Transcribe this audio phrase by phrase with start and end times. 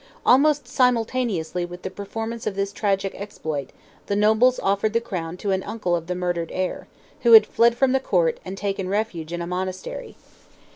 [0.25, 3.69] Almost simultaneously with the performance of this tragic exploit,
[4.07, 6.87] the nobles offered the crown to an uncle of the murdered heir,
[7.19, 10.15] who had fled from the court and taken refuge in a monastery.